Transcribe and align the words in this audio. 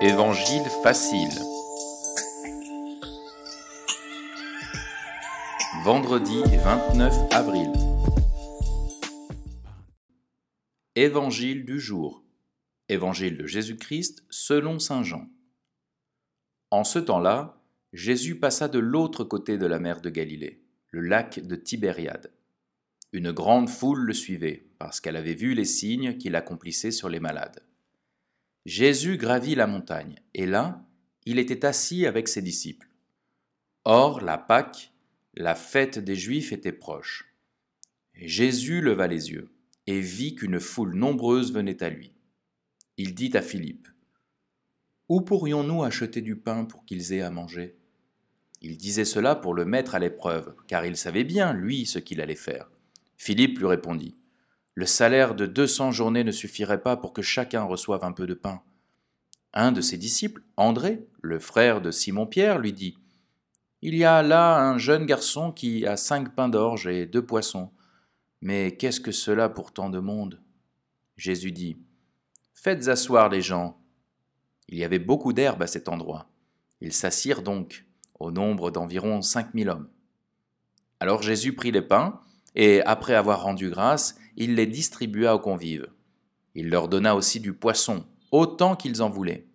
Évangile 0.00 0.62
facile. 0.84 1.28
Vendredi 5.82 6.40
29 6.64 7.14
avril. 7.32 7.72
Évangile 10.94 11.64
du 11.64 11.80
jour. 11.80 12.22
Évangile 12.88 13.36
de 13.38 13.46
Jésus-Christ 13.46 14.24
selon 14.30 14.78
Saint 14.78 15.02
Jean. 15.02 15.28
En 16.70 16.84
ce 16.84 17.00
temps-là, 17.00 17.60
Jésus 17.92 18.38
passa 18.38 18.68
de 18.68 18.78
l'autre 18.78 19.24
côté 19.24 19.58
de 19.58 19.66
la 19.66 19.80
mer 19.80 20.00
de 20.00 20.10
Galilée, 20.10 20.62
le 20.92 21.00
lac 21.00 21.40
de 21.44 21.56
Tibériade. 21.56 22.32
Une 23.12 23.32
grande 23.32 23.68
foule 23.68 24.04
le 24.04 24.14
suivait, 24.14 24.68
parce 24.78 25.00
qu'elle 25.00 25.16
avait 25.16 25.34
vu 25.34 25.54
les 25.54 25.64
signes 25.64 26.16
qu'il 26.16 26.36
accomplissait 26.36 26.92
sur 26.92 27.08
les 27.08 27.18
malades. 27.18 27.60
Jésus 28.68 29.16
gravit 29.16 29.54
la 29.54 29.66
montagne, 29.66 30.16
et 30.34 30.44
là, 30.44 30.84
il 31.24 31.38
était 31.38 31.64
assis 31.64 32.04
avec 32.04 32.28
ses 32.28 32.42
disciples. 32.42 32.90
Or, 33.86 34.20
la 34.20 34.36
Pâque, 34.36 34.92
la 35.32 35.54
fête 35.54 35.98
des 35.98 36.16
Juifs, 36.16 36.52
était 36.52 36.70
proche. 36.70 37.34
Jésus 38.12 38.82
leva 38.82 39.06
les 39.06 39.30
yeux, 39.30 39.48
et 39.86 40.02
vit 40.02 40.34
qu'une 40.34 40.60
foule 40.60 40.94
nombreuse 40.94 41.50
venait 41.50 41.82
à 41.82 41.88
lui. 41.88 42.12
Il 42.98 43.14
dit 43.14 43.34
à 43.38 43.40
Philippe, 43.40 43.88
Où 45.08 45.22
pourrions-nous 45.22 45.82
acheter 45.82 46.20
du 46.20 46.36
pain 46.36 46.66
pour 46.66 46.84
qu'ils 46.84 47.14
aient 47.14 47.22
à 47.22 47.30
manger? 47.30 47.74
Il 48.60 48.76
disait 48.76 49.06
cela 49.06 49.34
pour 49.34 49.54
le 49.54 49.64
mettre 49.64 49.94
à 49.94 49.98
l'épreuve, 49.98 50.54
car 50.66 50.84
il 50.84 50.98
savait 50.98 51.24
bien, 51.24 51.54
lui, 51.54 51.86
ce 51.86 51.98
qu'il 51.98 52.20
allait 52.20 52.34
faire. 52.34 52.70
Philippe 53.16 53.60
lui 53.60 53.66
répondit, 53.66 54.18
Le 54.78 54.86
salaire 54.86 55.34
de 55.34 55.44
deux 55.44 55.66
cents 55.66 55.90
journées 55.90 56.22
ne 56.22 56.30
suffirait 56.30 56.80
pas 56.80 56.96
pour 56.96 57.12
que 57.12 57.20
chacun 57.20 57.64
reçoive 57.64 58.04
un 58.04 58.12
peu 58.12 58.28
de 58.28 58.34
pain. 58.34 58.62
Un 59.52 59.72
de 59.72 59.80
ses 59.80 59.96
disciples, 59.96 60.44
André, 60.56 61.04
le 61.20 61.40
frère 61.40 61.80
de 61.80 61.90
Simon-Pierre, 61.90 62.60
lui 62.60 62.72
dit, 62.72 62.96
Il 63.82 63.96
y 63.96 64.04
a 64.04 64.22
là 64.22 64.56
un 64.56 64.78
jeune 64.78 65.04
garçon 65.04 65.50
qui 65.50 65.84
a 65.84 65.96
cinq 65.96 66.32
pains 66.32 66.48
d'orge 66.48 66.86
et 66.86 67.06
deux 67.06 67.26
poissons. 67.26 67.72
Mais 68.40 68.76
qu'est-ce 68.76 69.00
que 69.00 69.10
cela 69.10 69.48
pour 69.48 69.72
tant 69.72 69.90
de 69.90 69.98
monde? 69.98 70.40
Jésus 71.16 71.50
dit, 71.50 71.78
Faites 72.54 72.86
asseoir 72.86 73.30
les 73.30 73.42
gens. 73.42 73.80
Il 74.68 74.78
y 74.78 74.84
avait 74.84 75.00
beaucoup 75.00 75.32
d'herbe 75.32 75.62
à 75.62 75.66
cet 75.66 75.88
endroit. 75.88 76.30
Ils 76.80 76.92
s'assirent 76.92 77.42
donc, 77.42 77.84
au 78.20 78.30
nombre 78.30 78.70
d'environ 78.70 79.22
cinq 79.22 79.54
mille 79.54 79.70
hommes. 79.70 79.88
Alors 81.00 81.20
Jésus 81.20 81.52
prit 81.52 81.72
les 81.72 81.82
pains, 81.82 82.20
et 82.54 82.80
après 82.82 83.14
avoir 83.14 83.42
rendu 83.42 83.70
grâce, 83.70 84.16
il 84.40 84.54
les 84.54 84.66
distribua 84.66 85.34
aux 85.34 85.40
convives. 85.40 85.88
Il 86.54 86.70
leur 86.70 86.88
donna 86.88 87.16
aussi 87.16 87.40
du 87.40 87.52
poisson, 87.52 88.06
autant 88.30 88.76
qu'ils 88.76 89.02
en 89.02 89.10
voulaient. 89.10 89.48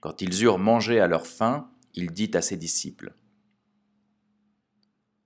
Quand 0.00 0.20
ils 0.20 0.42
eurent 0.42 0.58
mangé 0.58 0.98
à 0.98 1.06
leur 1.06 1.24
faim, 1.24 1.70
il 1.94 2.10
dit 2.10 2.32
à 2.34 2.42
ses 2.42 2.56
disciples, 2.56 3.14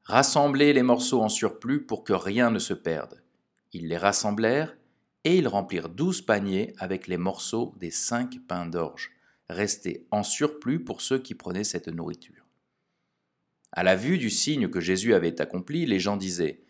Rassemblez 0.04 0.74
les 0.74 0.82
morceaux 0.82 1.22
en 1.22 1.30
surplus 1.30 1.86
pour 1.86 2.04
que 2.04 2.12
rien 2.12 2.50
ne 2.50 2.58
se 2.58 2.74
perde. 2.74 3.22
Ils 3.72 3.88
les 3.88 3.96
rassemblèrent, 3.96 4.76
et 5.24 5.38
ils 5.38 5.48
remplirent 5.48 5.88
douze 5.88 6.20
paniers 6.20 6.74
avec 6.76 7.06
les 7.06 7.16
morceaux 7.16 7.74
des 7.78 7.90
cinq 7.90 8.40
pains 8.46 8.66
d'orge, 8.66 9.12
restés 9.48 10.06
en 10.10 10.22
surplus 10.22 10.84
pour 10.84 11.00
ceux 11.00 11.18
qui 11.18 11.34
prenaient 11.34 11.64
cette 11.64 11.88
nourriture. 11.88 12.46
À 13.72 13.82
la 13.82 13.96
vue 13.96 14.18
du 14.18 14.28
signe 14.28 14.68
que 14.68 14.80
Jésus 14.80 15.14
avait 15.14 15.40
accompli, 15.40 15.86
les 15.86 15.98
gens 15.98 16.18
disaient 16.18 16.60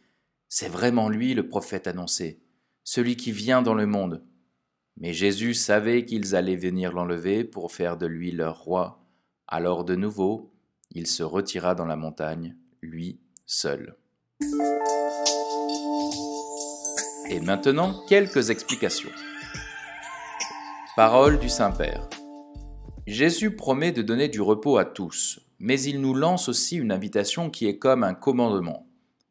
c'est 0.49 0.69
vraiment 0.69 1.09
lui 1.09 1.35
le 1.35 1.49
prophète 1.49 1.87
annoncé, 1.87 2.41
celui 2.85 3.17
qui 3.17 3.33
vient 3.33 3.63
dans 3.63 3.75
le 3.75 3.87
monde. 3.87 4.25
Mais 4.99 5.13
Jésus 5.13 5.55
savait 5.55 6.05
qu'ils 6.05 6.35
allaient 6.35 6.57
venir 6.57 6.93
l'enlever 6.93 7.45
pour 7.45 7.73
faire 7.73 7.97
de 7.97 8.07
lui 8.07 8.31
leur 8.31 8.61
roi. 8.61 9.05
Alors 9.47 9.85
de 9.85 9.95
nouveau, 9.95 10.53
il 10.91 11.07
se 11.07 11.23
retira 11.23 11.75
dans 11.75 11.85
la 11.85 11.97
montagne, 11.97 12.57
lui 12.81 13.21
seul. 13.45 13.97
Et 17.29 17.41
maintenant, 17.41 18.05
quelques 18.09 18.51
explications. 18.51 19.11
Parole 20.97 21.39
du 21.39 21.49
Saint-Père. 21.49 22.09
Jésus 23.07 23.55
promet 23.55 23.93
de 23.93 24.03
donner 24.03 24.29
du 24.29 24.41
repos 24.41 24.79
à 24.79 24.85
tous, 24.85 25.41
mais 25.59 25.81
il 25.81 26.01
nous 26.01 26.15
lance 26.15 26.49
aussi 26.49 26.77
une 26.77 26.93
invitation 26.93 27.51
qui 27.51 27.67
est 27.67 27.79
comme 27.79 28.05
un 28.05 28.15
commandement. 28.15 28.87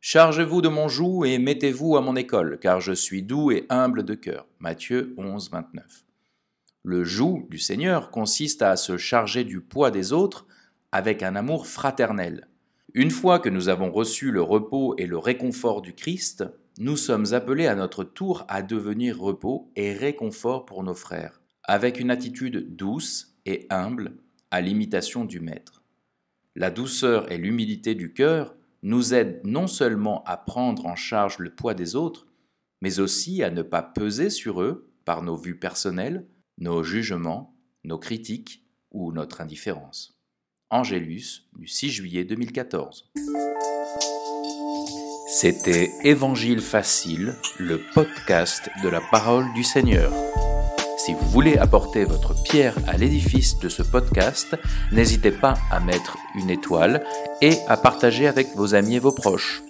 Chargez-vous 0.07 0.61
de 0.61 0.67
mon 0.69 0.87
joug 0.87 1.25
et 1.25 1.39
mettez-vous 1.39 1.97
à 1.97 2.01
mon 2.01 2.15
école, 2.15 2.59
car 2.61 2.79
je 2.79 2.91
suis 2.91 3.23
doux 3.23 3.49
et 3.49 3.65
humble 3.69 4.03
de 4.03 4.13
cœur. 4.13 4.45
Matthieu 4.59 5.15
11, 5.17 5.49
29. 5.49 6.05
Le 6.83 7.03
joug 7.03 7.47
du 7.49 7.57
Seigneur 7.57 8.11
consiste 8.11 8.61
à 8.61 8.75
se 8.75 8.97
charger 8.97 9.43
du 9.43 9.61
poids 9.61 9.89
des 9.89 10.13
autres 10.13 10.45
avec 10.91 11.23
un 11.23 11.35
amour 11.35 11.65
fraternel. 11.65 12.47
Une 12.93 13.09
fois 13.09 13.39
que 13.39 13.49
nous 13.49 13.67
avons 13.67 13.91
reçu 13.91 14.29
le 14.29 14.43
repos 14.43 14.93
et 14.99 15.07
le 15.07 15.17
réconfort 15.17 15.81
du 15.81 15.95
Christ, 15.95 16.45
nous 16.77 16.97
sommes 16.97 17.33
appelés 17.33 17.65
à 17.65 17.73
notre 17.73 18.03
tour 18.03 18.45
à 18.47 18.61
devenir 18.61 19.19
repos 19.19 19.71
et 19.75 19.91
réconfort 19.91 20.67
pour 20.67 20.83
nos 20.83 20.93
frères, 20.93 21.41
avec 21.63 21.99
une 21.99 22.11
attitude 22.11 22.75
douce 22.75 23.35
et 23.47 23.65
humble 23.71 24.17
à 24.51 24.61
l'imitation 24.61 25.25
du 25.25 25.39
Maître. 25.39 25.81
La 26.55 26.69
douceur 26.69 27.31
et 27.31 27.39
l'humilité 27.39 27.95
du 27.95 28.13
cœur 28.13 28.55
nous 28.83 29.13
aide 29.13 29.41
non 29.43 29.67
seulement 29.67 30.23
à 30.25 30.37
prendre 30.37 30.85
en 30.85 30.95
charge 30.95 31.39
le 31.39 31.53
poids 31.53 31.73
des 31.73 31.95
autres, 31.95 32.27
mais 32.81 32.99
aussi 32.99 33.43
à 33.43 33.49
ne 33.49 33.61
pas 33.61 33.81
peser 33.81 34.29
sur 34.29 34.61
eux 34.61 34.91
par 35.05 35.21
nos 35.21 35.35
vues 35.35 35.57
personnelles, 35.57 36.27
nos 36.57 36.83
jugements, 36.83 37.57
nos 37.83 37.97
critiques 37.97 38.65
ou 38.91 39.11
notre 39.11 39.41
indifférence. 39.41 40.19
Angélus 40.69 41.47
du 41.57 41.67
6 41.67 41.89
juillet 41.89 42.25
2014. 42.25 43.11
C'était 45.27 45.91
Évangile 46.03 46.61
facile, 46.61 47.35
le 47.59 47.81
podcast 47.93 48.69
de 48.83 48.89
la 48.89 49.01
parole 49.01 49.51
du 49.53 49.63
Seigneur. 49.63 50.11
Si 51.05 51.13
vous 51.13 51.27
voulez 51.27 51.55
apporter 51.59 52.03
votre 52.03 52.33
pierre 52.41 52.73
à 52.87 52.97
l'édifice 52.97 53.59
de 53.59 53.69
ce 53.69 53.83
podcast, 53.83 54.57
n'hésitez 54.91 55.29
pas 55.29 55.53
à 55.69 55.79
mettre 55.79 56.17
une 56.33 56.49
étoile 56.49 57.05
et 57.43 57.59
à 57.67 57.77
partager 57.77 58.25
avec 58.25 58.55
vos 58.55 58.73
amis 58.73 58.95
et 58.95 58.99
vos 58.99 59.11
proches. 59.11 59.61